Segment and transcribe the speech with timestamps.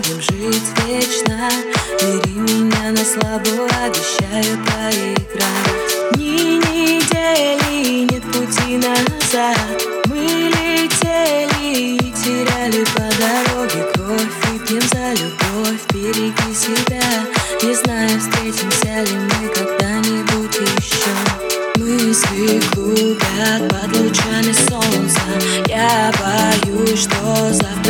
[0.00, 1.50] будем жить вечно.
[2.00, 6.16] Бери меня на слабо, обещаю проиграть.
[6.16, 9.58] Ни недели, нет пути назад.
[10.06, 14.40] Мы летели и теряли по дороге кофе
[14.70, 17.02] Выпьем за любовь, береги себя.
[17.62, 21.10] Не знаю, встретимся ли мы когда-нибудь еще.
[21.76, 25.20] Мысли гудят под лучами солнца.
[25.66, 27.89] Я боюсь, что завтра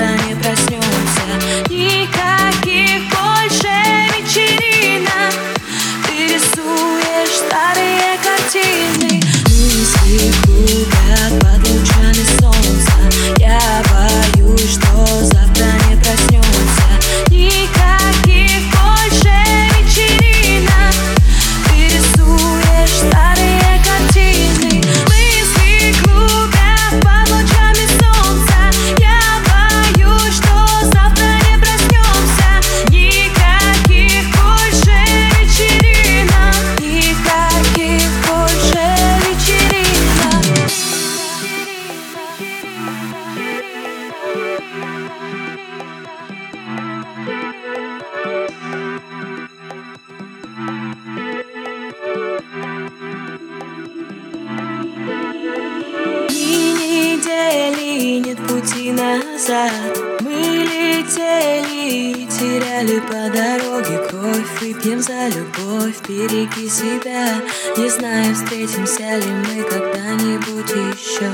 [58.20, 59.98] нет пути назад.
[60.20, 64.60] Мы летели и теряли по дороге кровь.
[64.60, 67.41] Выпьем за любовь, береги себя.
[67.76, 71.31] Не знаю, встретимся ли мы когда-нибудь еще.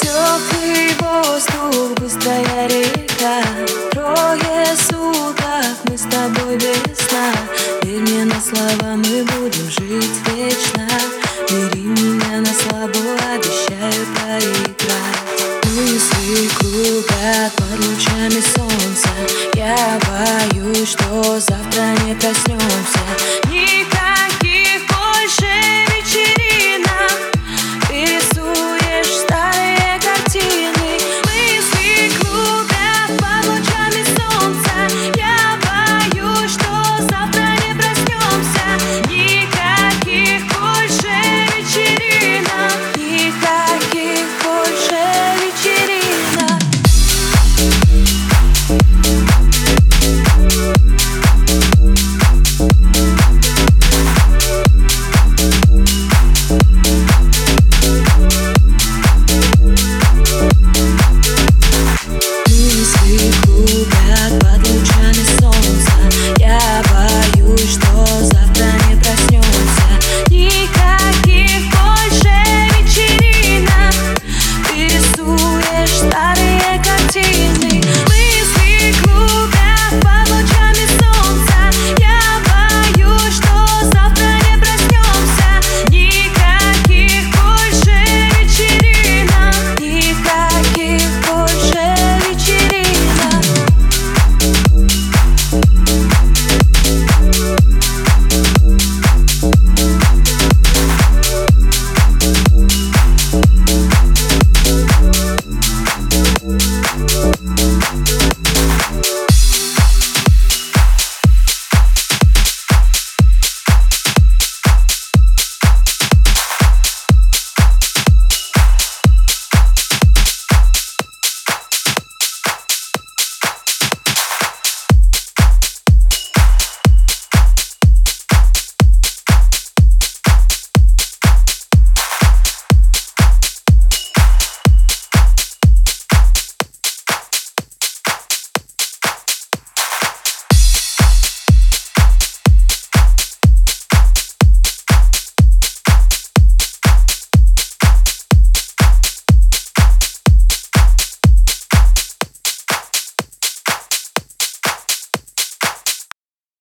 [0.00, 3.42] Теплый воздух, быстрая река.
[3.90, 7.32] Трое суток мы с тобой без сна.
[7.82, 10.88] Верь мне на слова, мы будем жить вечно.
[11.50, 13.21] Бери меня на слабо,